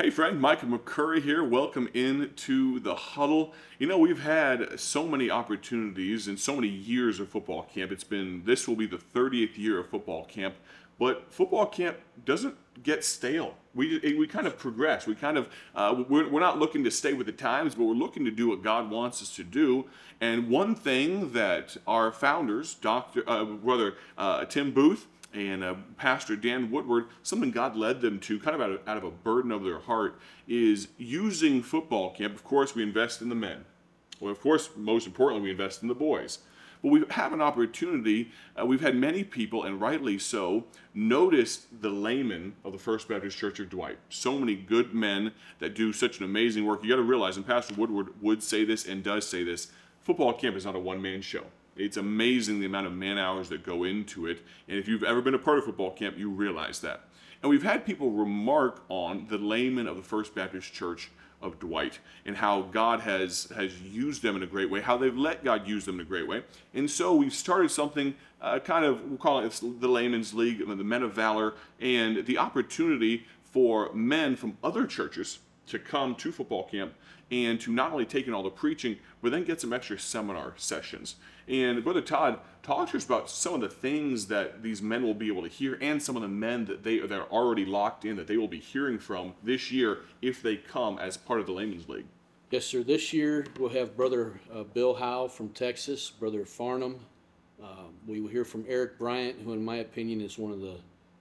Hey, 0.00 0.08
friend, 0.08 0.40
Micah 0.40 0.64
McCurry 0.64 1.20
here. 1.20 1.44
Welcome 1.44 1.90
in 1.92 2.30
to 2.34 2.80
the 2.80 2.94
huddle. 2.94 3.52
You 3.78 3.86
know, 3.86 3.98
we've 3.98 4.22
had 4.22 4.80
so 4.80 5.06
many 5.06 5.30
opportunities 5.30 6.26
and 6.26 6.40
so 6.40 6.54
many 6.54 6.68
years 6.68 7.20
of 7.20 7.28
football 7.28 7.64
camp. 7.64 7.92
It's 7.92 8.02
been, 8.02 8.42
this 8.46 8.66
will 8.66 8.76
be 8.76 8.86
the 8.86 8.96
30th 8.96 9.58
year 9.58 9.78
of 9.78 9.90
football 9.90 10.24
camp, 10.24 10.54
but 10.98 11.30
football 11.30 11.66
camp 11.66 11.98
doesn't 12.24 12.56
get 12.82 13.04
stale. 13.04 13.56
We, 13.74 13.98
we 14.18 14.26
kind 14.26 14.46
of 14.46 14.56
progress. 14.56 15.06
We 15.06 15.16
kind 15.16 15.36
of, 15.36 15.50
uh, 15.74 16.02
we're, 16.08 16.30
we're 16.30 16.40
not 16.40 16.58
looking 16.58 16.82
to 16.84 16.90
stay 16.90 17.12
with 17.12 17.26
the 17.26 17.32
times, 17.32 17.74
but 17.74 17.84
we're 17.84 17.92
looking 17.92 18.24
to 18.24 18.30
do 18.30 18.48
what 18.48 18.62
God 18.62 18.90
wants 18.90 19.20
us 19.20 19.36
to 19.36 19.44
do. 19.44 19.84
And 20.18 20.48
one 20.48 20.74
thing 20.74 21.32
that 21.32 21.76
our 21.86 22.10
founders, 22.10 22.72
Dr. 22.72 23.22
Uh, 23.28 23.44
brother 23.44 23.96
uh, 24.16 24.46
Tim 24.46 24.72
Booth, 24.72 25.08
and 25.32 25.62
uh, 25.62 25.74
Pastor 25.96 26.36
Dan 26.36 26.70
Woodward, 26.70 27.06
something 27.22 27.50
God 27.50 27.76
led 27.76 28.00
them 28.00 28.18
to, 28.20 28.38
kind 28.40 28.54
of 28.54 28.60
out, 28.60 28.70
of 28.70 28.88
out 28.88 28.96
of 28.96 29.04
a 29.04 29.10
burden 29.10 29.52
of 29.52 29.62
their 29.62 29.78
heart, 29.78 30.18
is 30.48 30.88
using 30.98 31.62
football 31.62 32.10
camp. 32.10 32.34
Of 32.34 32.44
course, 32.44 32.74
we 32.74 32.82
invest 32.82 33.22
in 33.22 33.28
the 33.28 33.34
men. 33.34 33.64
Well, 34.18 34.32
of 34.32 34.40
course, 34.40 34.70
most 34.76 35.06
importantly, 35.06 35.44
we 35.44 35.50
invest 35.50 35.82
in 35.82 35.88
the 35.88 35.94
boys. 35.94 36.40
But 36.82 36.88
we 36.88 37.04
have 37.10 37.32
an 37.32 37.42
opportunity. 37.42 38.32
Uh, 38.58 38.64
we've 38.64 38.80
had 38.80 38.96
many 38.96 39.22
people, 39.22 39.64
and 39.64 39.80
rightly 39.80 40.18
so, 40.18 40.64
notice 40.94 41.66
the 41.80 41.90
laymen 41.90 42.54
of 42.64 42.72
the 42.72 42.78
First 42.78 43.08
Baptist 43.08 43.36
Church 43.36 43.60
of 43.60 43.68
Dwight. 43.68 43.98
So 44.08 44.38
many 44.38 44.54
good 44.54 44.94
men 44.94 45.32
that 45.58 45.74
do 45.74 45.92
such 45.92 46.18
an 46.18 46.24
amazing 46.24 46.64
work. 46.64 46.82
You 46.82 46.90
got 46.90 46.96
to 46.96 47.02
realize, 47.02 47.36
and 47.36 47.46
Pastor 47.46 47.74
Woodward 47.74 48.08
would 48.22 48.42
say 48.42 48.64
this 48.64 48.86
and 48.86 49.02
does 49.02 49.28
say 49.28 49.44
this 49.44 49.68
football 50.00 50.32
camp 50.32 50.56
is 50.56 50.64
not 50.64 50.74
a 50.74 50.78
one 50.78 51.02
man 51.02 51.20
show. 51.20 51.44
It's 51.76 51.96
amazing 51.96 52.60
the 52.60 52.66
amount 52.66 52.86
of 52.86 52.92
man 52.92 53.18
hours 53.18 53.48
that 53.48 53.64
go 53.64 53.84
into 53.84 54.26
it. 54.26 54.42
And 54.68 54.78
if 54.78 54.88
you've 54.88 55.04
ever 55.04 55.20
been 55.20 55.34
a 55.34 55.38
part 55.38 55.58
of 55.58 55.64
football 55.64 55.92
camp, 55.92 56.18
you 56.18 56.30
realize 56.30 56.80
that. 56.80 57.04
And 57.42 57.50
we've 57.50 57.62
had 57.62 57.86
people 57.86 58.10
remark 58.10 58.84
on 58.88 59.26
the 59.28 59.38
laymen 59.38 59.86
of 59.86 59.96
the 59.96 60.02
First 60.02 60.34
Baptist 60.34 60.72
Church 60.72 61.10
of 61.42 61.58
Dwight 61.58 61.98
and 62.26 62.36
how 62.36 62.62
God 62.62 63.00
has 63.00 63.50
has 63.56 63.80
used 63.80 64.22
them 64.22 64.36
in 64.36 64.42
a 64.42 64.46
great 64.46 64.70
way, 64.70 64.82
how 64.82 64.98
they've 64.98 65.16
let 65.16 65.42
God 65.42 65.66
use 65.66 65.86
them 65.86 65.94
in 65.96 66.02
a 66.02 66.08
great 66.08 66.28
way. 66.28 66.42
And 66.74 66.90
so 66.90 67.14
we've 67.14 67.32
started 67.32 67.70
something 67.70 68.14
uh, 68.42 68.58
kind 68.58 68.84
of 68.84 69.02
we'll 69.04 69.18
call 69.18 69.40
it 69.40 69.60
the 69.80 69.88
Laymen's 69.88 70.34
League, 70.34 70.58
the 70.58 70.84
Men 70.84 71.02
of 71.02 71.14
Valor, 71.14 71.54
and 71.80 72.26
the 72.26 72.36
opportunity 72.36 73.26
for 73.42 73.92
men 73.94 74.36
from 74.36 74.58
other 74.62 74.86
churches 74.86 75.38
to 75.70 75.78
come 75.78 76.14
to 76.16 76.32
football 76.32 76.64
camp 76.68 76.94
and 77.30 77.60
to 77.60 77.72
not 77.72 77.92
only 77.92 78.04
take 78.04 78.26
in 78.26 78.34
all 78.34 78.42
the 78.42 78.50
preaching, 78.50 78.96
but 79.22 79.30
then 79.30 79.44
get 79.44 79.60
some 79.60 79.72
extra 79.72 79.98
seminar 79.98 80.54
sessions. 80.56 81.16
And 81.48 81.82
Brother 81.82 82.00
Todd, 82.00 82.40
talk 82.62 82.90
to 82.90 82.96
us 82.96 83.04
about 83.04 83.30
some 83.30 83.54
of 83.54 83.60
the 83.60 83.68
things 83.68 84.26
that 84.26 84.62
these 84.62 84.82
men 84.82 85.02
will 85.02 85.14
be 85.14 85.28
able 85.28 85.42
to 85.42 85.48
hear 85.48 85.78
and 85.80 86.02
some 86.02 86.16
of 86.16 86.22
the 86.22 86.28
men 86.28 86.64
that 86.66 86.82
they 86.82 86.98
that 86.98 87.12
are 87.12 87.28
already 87.30 87.64
locked 87.64 88.04
in 88.04 88.16
that 88.16 88.26
they 88.26 88.36
will 88.36 88.48
be 88.48 88.60
hearing 88.60 88.98
from 88.98 89.34
this 89.42 89.70
year 89.70 90.00
if 90.22 90.42
they 90.42 90.56
come 90.56 90.98
as 90.98 91.16
part 91.16 91.40
of 91.40 91.46
the 91.46 91.52
Laymen's 91.52 91.88
League. 91.88 92.06
Yes, 92.50 92.66
sir. 92.66 92.82
This 92.82 93.12
year 93.12 93.46
we'll 93.58 93.70
have 93.70 93.96
Brother 93.96 94.40
uh, 94.52 94.64
Bill 94.64 94.94
Howe 94.94 95.28
from 95.28 95.50
Texas, 95.50 96.10
Brother 96.10 96.44
Farnham. 96.44 96.98
Uh, 97.62 97.84
we 98.06 98.20
will 98.20 98.28
hear 98.28 98.44
from 98.44 98.64
Eric 98.66 98.98
Bryant, 98.98 99.38
who, 99.44 99.52
in 99.52 99.64
my 99.64 99.76
opinion, 99.76 100.20
is 100.20 100.38
one 100.38 100.50
of 100.50 100.60
the 100.60 100.76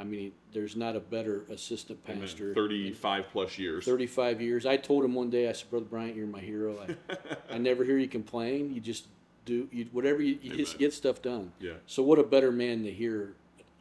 I 0.00 0.04
mean, 0.04 0.32
there's 0.54 0.76
not 0.76 0.96
a 0.96 1.00
better 1.00 1.44
assistant 1.50 2.02
pastor. 2.06 2.54
35 2.54 3.26
plus 3.30 3.58
years. 3.58 3.84
35 3.84 4.40
years. 4.40 4.64
I 4.64 4.78
told 4.78 5.04
him 5.04 5.14
one 5.14 5.28
day, 5.28 5.46
I 5.46 5.52
said, 5.52 5.68
Brother 5.68 5.84
Bryant, 5.84 6.16
you're 6.16 6.26
my 6.26 6.40
hero. 6.40 6.78
I, 6.80 7.16
I 7.54 7.58
never 7.58 7.84
hear 7.84 7.98
you 7.98 8.08
complain. 8.08 8.72
You 8.74 8.80
just 8.80 9.04
do 9.44 9.68
you, 9.70 9.88
whatever 9.92 10.22
you, 10.22 10.38
you 10.40 10.56
just 10.56 10.78
get 10.78 10.94
stuff 10.94 11.20
done. 11.20 11.52
Yeah. 11.60 11.74
So 11.86 12.02
what 12.02 12.18
a 12.18 12.22
better 12.22 12.50
man 12.50 12.82
to 12.84 12.90
hear, 12.90 13.34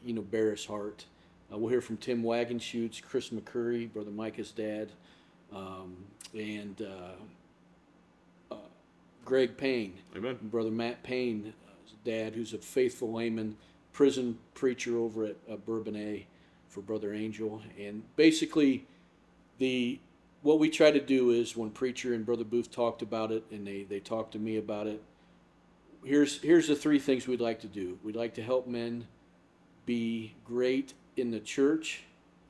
you 0.04 0.14
know, 0.14 0.22
bear 0.22 0.52
his 0.52 0.66
heart. 0.66 1.06
Uh, 1.52 1.58
we'll 1.58 1.70
hear 1.70 1.80
from 1.80 1.96
Tim 1.96 2.22
Wagenshoots, 2.22 3.02
Chris 3.02 3.30
McCurry, 3.30 3.92
Brother 3.92 4.12
Micah's 4.12 4.52
dad, 4.52 4.92
um, 5.56 5.96
and 6.34 6.82
uh, 6.82 8.54
uh, 8.54 8.58
Greg 9.24 9.56
Payne. 9.56 9.94
Amen. 10.18 10.38
Brother 10.42 10.70
Matt 10.70 11.02
Payne, 11.02 11.54
uh, 11.66 11.72
dad, 12.04 12.36
who's 12.36 12.54
a 12.54 12.58
faithful 12.58 13.14
layman 13.14 13.56
prison 13.94 14.38
preacher 14.54 14.98
over 14.98 15.26
at 15.26 15.36
uh, 15.52 15.56
Bourbonnais 15.56 16.26
for 16.68 16.82
Brother 16.82 17.14
Angel. 17.14 17.62
And 17.80 18.04
basically, 18.16 18.86
the 19.58 20.00
what 20.42 20.60
we 20.60 20.70
try 20.70 20.92
to 20.92 21.02
do 21.02 21.32
is 21.32 21.58
when 21.58 21.70
preacher 21.70 22.14
and 22.14 22.26
Brother 22.26 22.46
Booth 22.46 22.72
talked 22.72 23.02
about 23.02 23.32
it, 23.32 23.44
and 23.52 23.66
they 23.66 23.84
they 23.84 24.00
talked 24.00 24.32
to 24.34 24.40
me 24.40 24.58
about 24.58 24.88
it. 24.88 25.02
Here's 26.04 26.42
here's 26.42 26.68
the 26.68 26.76
three 26.76 27.00
things 27.00 27.28
we'd 27.28 27.42
like 27.42 27.60
to 27.62 27.68
do. 27.68 27.98
We'd 28.04 28.16
like 28.16 28.34
to 28.36 28.44
help 28.44 28.68
men 28.68 29.08
be 29.86 30.36
great 30.46 30.94
in 31.18 31.32
the 31.32 31.40
church, 31.40 32.04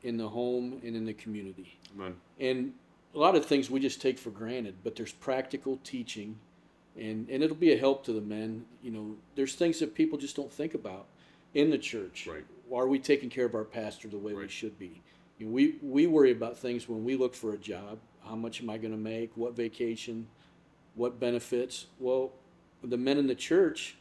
in 0.03 0.17
the 0.17 0.27
home, 0.27 0.81
and 0.83 0.95
in 0.95 1.05
the 1.05 1.13
community. 1.13 1.79
Amen. 1.95 2.15
And 2.39 2.73
a 3.15 3.17
lot 3.17 3.35
of 3.35 3.45
things 3.45 3.71
we 3.71 3.79
just 3.79 4.01
take 4.01 4.19
for 4.19 4.29
granted, 4.29 4.75
but 4.83 4.95
there's 4.95 5.11
practical 5.13 5.79
teaching 5.83 6.37
and 6.95 7.29
and 7.29 7.43
it'll 7.43 7.55
be 7.55 7.73
a 7.73 7.77
help 7.77 8.03
to 8.05 8.13
the 8.13 8.21
men. 8.21 8.65
You 8.83 8.91
know, 8.91 9.15
there's 9.35 9.55
things 9.55 9.79
that 9.79 9.95
people 9.95 10.17
just 10.17 10.35
don't 10.35 10.51
think 10.51 10.73
about 10.73 11.07
in 11.53 11.69
the 11.69 11.77
church. 11.77 12.27
Right. 12.27 12.45
Are 12.73 12.87
we 12.87 12.99
taking 12.99 13.29
care 13.29 13.45
of 13.45 13.55
our 13.55 13.63
pastor 13.63 14.07
the 14.07 14.17
way 14.17 14.33
we 14.33 14.47
should 14.47 14.77
be? 14.77 15.01
You 15.37 15.47
know, 15.47 15.51
we 15.51 15.75
we 15.81 16.07
worry 16.07 16.31
about 16.31 16.57
things 16.57 16.87
when 16.87 17.03
we 17.03 17.15
look 17.15 17.33
for 17.33 17.53
a 17.53 17.57
job. 17.57 17.99
How 18.23 18.35
much 18.35 18.61
am 18.61 18.69
I 18.69 18.77
going 18.77 18.91
to 18.91 18.97
make? 18.97 19.35
What 19.35 19.55
vacation? 19.55 20.27
What 20.95 21.19
benefits? 21.19 21.87
Well, 21.99 22.33
the 22.83 22.97
men 22.97 23.17
in 23.17 23.27
the 23.27 23.35
church, 23.35 23.97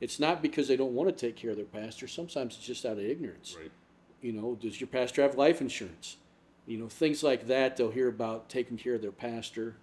it's 0.00 0.20
not 0.20 0.42
because 0.42 0.68
they 0.68 0.76
don't 0.76 0.92
want 0.92 1.08
to 1.08 1.26
take 1.26 1.36
care 1.36 1.50
of 1.50 1.56
their 1.56 1.64
pastor. 1.64 2.06
Sometimes 2.06 2.56
it's 2.56 2.66
just 2.66 2.84
out 2.84 2.92
of 2.92 3.00
ignorance. 3.00 3.56
Right. 3.58 3.72
You 4.20 4.32
know, 4.32 4.56
does 4.60 4.80
your 4.80 4.88
pastor 4.88 5.22
have 5.22 5.36
life 5.36 5.60
insurance? 5.60 6.18
You 6.66 6.78
know, 6.78 6.88
things 6.88 7.22
like 7.22 7.48
that. 7.48 7.76
They'll 7.76 7.90
hear 7.90 8.08
about 8.08 8.48
taking 8.48 8.76
care 8.76 8.94
of 8.94 9.02
their 9.02 9.10
pastor, 9.12 9.76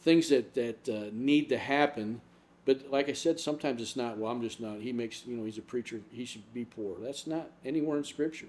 things 0.00 0.28
that 0.28 0.54
that 0.54 0.88
uh, 0.88 1.10
need 1.12 1.48
to 1.48 1.58
happen. 1.58 2.20
But 2.64 2.90
like 2.90 3.08
I 3.08 3.14
said, 3.14 3.40
sometimes 3.40 3.80
it's 3.80 3.96
not. 3.96 4.18
Well, 4.18 4.30
I'm 4.30 4.42
just 4.42 4.60
not. 4.60 4.80
He 4.80 4.92
makes 4.92 5.26
you 5.26 5.36
know 5.36 5.44
he's 5.44 5.58
a 5.58 5.62
preacher. 5.62 6.00
He 6.10 6.24
should 6.24 6.52
be 6.52 6.64
poor. 6.64 6.96
That's 7.00 7.26
not 7.26 7.50
anywhere 7.64 7.98
in 7.98 8.04
Scripture. 8.04 8.46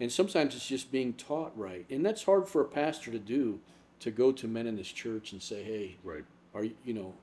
And 0.00 0.10
sometimes 0.10 0.54
it's 0.54 0.66
just 0.66 0.90
being 0.90 1.12
taught 1.12 1.56
right, 1.56 1.86
and 1.90 2.04
that's 2.04 2.24
hard 2.24 2.48
for 2.48 2.60
a 2.60 2.66
pastor 2.66 3.10
to 3.10 3.18
do. 3.18 3.60
To 4.00 4.10
go 4.10 4.32
to 4.32 4.48
men 4.48 4.66
in 4.66 4.74
this 4.76 4.90
church 4.90 5.30
and 5.32 5.40
say, 5.40 5.62
"Hey, 5.62 5.96
Right. 6.02 6.24
are 6.54 6.64
you 6.64 6.74
you 6.84 6.92
know," 6.92 7.14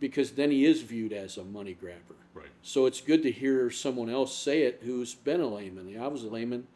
because 0.00 0.32
then 0.32 0.50
he 0.50 0.64
is 0.64 0.80
viewed 0.80 1.12
as 1.12 1.36
a 1.36 1.44
money 1.44 1.74
grabber. 1.74 2.16
Right. 2.32 2.48
So 2.62 2.86
it's 2.86 3.00
good 3.02 3.22
to 3.24 3.30
hear 3.30 3.70
someone 3.70 4.08
else 4.08 4.34
say 4.36 4.62
it 4.62 4.80
who's 4.84 5.14
been 5.14 5.40
a 5.40 5.46
layman. 5.46 5.98
I 5.98 6.08
was 6.08 6.24
a 6.24 6.28
layman 6.28 6.66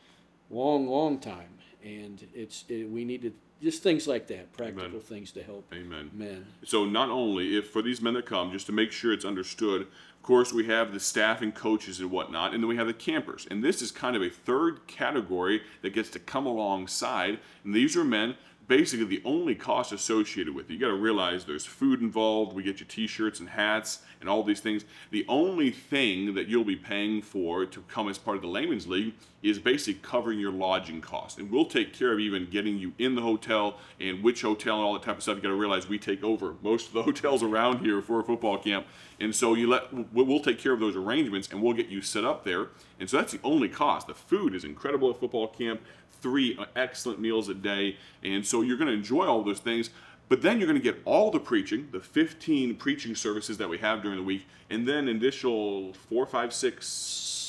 long, 0.50 0.86
long 0.86 1.18
time, 1.18 1.58
and 1.84 2.26
it's 2.34 2.64
it, 2.68 2.90
we 2.90 3.04
need 3.04 3.22
to 3.22 3.32
just 3.62 3.82
things 3.82 4.06
like 4.06 4.28
that, 4.28 4.52
practical 4.52 4.86
Amen. 4.86 5.00
things 5.00 5.32
to 5.32 5.42
help 5.42 5.72
Amen. 5.74 6.10
men. 6.14 6.46
So 6.64 6.84
not 6.84 7.10
only 7.10 7.56
if 7.56 7.70
for 7.70 7.82
these 7.82 8.00
men 8.00 8.14
that 8.14 8.24
come, 8.24 8.52
just 8.52 8.66
to 8.66 8.72
make 8.72 8.92
sure 8.92 9.12
it's 9.12 9.24
understood, 9.24 9.82
of 9.82 10.22
course 10.22 10.52
we 10.52 10.66
have 10.66 10.92
the 10.92 11.00
staff 11.00 11.42
and 11.42 11.52
coaches 11.52 11.98
and 11.98 12.10
whatnot, 12.10 12.54
and 12.54 12.62
then 12.62 12.68
we 12.68 12.76
have 12.76 12.86
the 12.86 12.94
campers. 12.94 13.48
And 13.50 13.64
this 13.64 13.82
is 13.82 13.90
kind 13.90 14.14
of 14.14 14.22
a 14.22 14.30
third 14.30 14.86
category 14.86 15.62
that 15.82 15.92
gets 15.92 16.08
to 16.10 16.20
come 16.20 16.46
alongside. 16.46 17.40
And 17.64 17.74
these 17.74 17.96
are 17.96 18.04
men 18.04 18.36
basically 18.68 19.06
the 19.06 19.22
only 19.24 19.54
cost 19.54 19.92
associated 19.92 20.54
with 20.54 20.70
it. 20.70 20.74
You 20.74 20.78
got 20.78 20.88
to 20.88 20.94
realize 20.94 21.44
there's 21.44 21.64
food 21.64 22.00
involved. 22.00 22.54
We 22.54 22.62
get 22.62 22.80
you 22.80 22.86
t-shirts 22.86 23.40
and 23.40 23.48
hats 23.48 24.00
and 24.20 24.28
all 24.28 24.42
these 24.42 24.60
things. 24.60 24.84
The 25.10 25.24
only 25.26 25.70
thing 25.70 26.34
that 26.34 26.48
you'll 26.48 26.64
be 26.64 26.76
paying 26.76 27.22
for 27.22 27.64
to 27.64 27.80
come 27.88 28.08
as 28.08 28.18
part 28.18 28.36
of 28.36 28.42
the 28.42 28.48
Layman's 28.48 28.86
League 28.86 29.14
is 29.42 29.58
basically 29.58 30.00
covering 30.02 30.38
your 30.38 30.50
lodging 30.50 31.00
costs. 31.00 31.38
And 31.38 31.50
we'll 31.50 31.66
take 31.66 31.92
care 31.92 32.12
of 32.12 32.18
even 32.18 32.48
getting 32.50 32.76
you 32.78 32.92
in 32.98 33.14
the 33.14 33.22
hotel 33.22 33.78
and 34.00 34.22
which 34.22 34.42
hotel 34.42 34.76
and 34.76 34.84
all 34.84 34.92
that 34.94 35.02
type 35.02 35.16
of 35.16 35.22
stuff. 35.22 35.36
You 35.36 35.42
got 35.42 35.48
to 35.48 35.54
realize 35.54 35.88
we 35.88 35.98
take 35.98 36.24
over 36.24 36.54
most 36.62 36.88
of 36.88 36.92
the 36.92 37.02
hotels 37.04 37.42
around 37.42 37.80
here 37.80 38.02
for 38.02 38.20
a 38.20 38.24
football 38.24 38.58
camp. 38.58 38.86
And 39.20 39.34
so 39.34 39.54
you 39.54 39.68
let 39.68 39.92
we- 39.92 40.22
we'll 40.24 40.40
take 40.40 40.58
care 40.58 40.72
of 40.72 40.80
those 40.80 40.96
arrangements 40.96 41.48
and 41.50 41.62
we'll 41.62 41.74
get 41.74 41.88
you 41.88 42.02
set 42.02 42.24
up 42.24 42.44
there. 42.44 42.68
And 42.98 43.08
so 43.08 43.16
that's 43.16 43.32
the 43.32 43.40
only 43.44 43.68
cost. 43.68 44.08
The 44.08 44.14
food 44.14 44.54
is 44.54 44.64
incredible 44.64 45.10
at 45.10 45.20
football 45.20 45.48
camp. 45.48 45.80
Three 46.20 46.56
uh, 46.58 46.66
excellent 46.74 47.20
meals 47.20 47.48
a 47.48 47.54
day. 47.54 47.96
And 48.24 48.44
so 48.44 48.62
you're 48.62 48.76
going 48.76 48.88
to 48.88 48.94
enjoy 48.94 49.26
all 49.26 49.44
those 49.44 49.60
things. 49.60 49.90
But 50.28 50.42
then 50.42 50.58
you're 50.58 50.66
going 50.68 50.80
to 50.80 50.92
get 50.92 51.00
all 51.04 51.30
the 51.30 51.40
preaching, 51.40 51.88
the 51.90 52.00
15 52.00 52.76
preaching 52.76 53.14
services 53.14 53.56
that 53.58 53.68
we 53.68 53.78
have 53.78 54.02
during 54.02 54.18
the 54.18 54.22
week, 54.22 54.46
and 54.68 54.86
then 54.86 55.08
additional 55.08 55.94
four, 55.94 56.26
five, 56.26 56.52
six, 56.52 56.84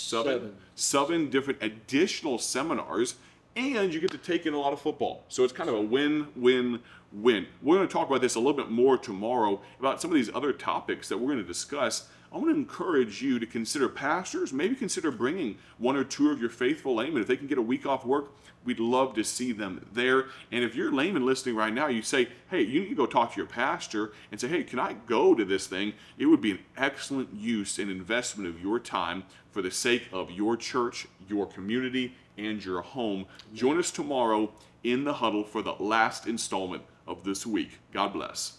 seven, 0.09 0.33
Seven. 0.33 0.55
seven 0.75 1.29
different 1.29 1.61
additional 1.61 2.37
seminars, 2.39 3.15
and 3.55 3.93
you 3.93 3.99
get 3.99 4.11
to 4.11 4.17
take 4.17 4.45
in 4.45 4.53
a 4.53 4.59
lot 4.59 4.73
of 4.73 4.81
football. 4.81 5.23
So 5.29 5.43
it's 5.43 5.53
kind 5.53 5.69
of 5.69 5.75
a 5.75 5.81
win 5.81 6.27
win, 6.35 6.79
win. 7.11 7.47
We're 7.61 7.77
going 7.77 7.87
to 7.87 7.93
talk 7.93 8.07
about 8.07 8.21
this 8.21 8.35
a 8.35 8.39
little 8.39 8.53
bit 8.53 8.69
more 8.69 8.97
tomorrow 8.97 9.61
about 9.79 10.01
some 10.01 10.11
of 10.11 10.15
these 10.15 10.29
other 10.33 10.53
topics 10.53 11.09
that 11.09 11.17
we're 11.17 11.27
going 11.27 11.39
to 11.39 11.43
discuss. 11.43 12.07
I 12.31 12.37
want 12.37 12.49
to 12.49 12.55
encourage 12.55 13.23
you 13.23 13.39
to 13.39 13.45
consider 13.47 13.89
pastors, 13.89 14.53
maybe 14.53 14.75
consider 14.75 15.09
bringing 15.09 15.57
one 15.79 15.95
or 15.95 16.03
two 16.03 16.29
of 16.29 16.39
your 16.39 16.51
faithful 16.51 16.95
laymen. 16.95 17.21
If 17.21 17.27
they 17.27 17.37
can 17.37 17.47
get 17.47 17.57
a 17.57 17.63
week 17.63 17.87
off 17.87 18.05
work, 18.05 18.31
we'd 18.63 18.79
love 18.79 19.15
to 19.15 19.23
see 19.23 19.51
them 19.51 19.83
there. 19.91 20.25
And 20.51 20.63
if 20.63 20.75
you're 20.75 20.91
layman 20.91 21.25
listening 21.25 21.55
right 21.55 21.73
now, 21.73 21.87
you 21.87 22.03
say, 22.03 22.27
hey, 22.51 22.61
you 22.61 22.81
need 22.81 22.89
to 22.89 22.95
go 22.95 23.07
talk 23.07 23.33
to 23.33 23.37
your 23.37 23.47
pastor 23.47 24.11
and 24.31 24.39
say, 24.39 24.47
hey, 24.47 24.63
can 24.63 24.77
I 24.77 24.93
go 25.07 25.33
to 25.33 25.43
this 25.43 25.65
thing? 25.65 25.93
It 26.19 26.27
would 26.27 26.41
be 26.41 26.51
an 26.51 26.59
excellent 26.77 27.33
use 27.33 27.79
and 27.79 27.89
investment 27.89 28.47
of 28.47 28.61
your 28.61 28.79
time 28.79 29.23
for 29.49 29.63
the 29.63 29.71
sake 29.71 30.03
of 30.13 30.29
your 30.29 30.55
church, 30.55 31.07
your 31.27 31.47
community, 31.47 32.13
and 32.37 32.63
your 32.63 32.81
home. 32.81 33.25
Join 33.55 33.79
us 33.79 33.89
tomorrow 33.89 34.51
in 34.83 35.03
the 35.03 35.13
huddle 35.13 35.43
for 35.43 35.61
the 35.61 35.73
last 35.73 36.27
installment 36.27 36.83
of 37.07 37.23
this 37.23 37.45
week. 37.45 37.79
God 37.91 38.13
bless. 38.13 38.57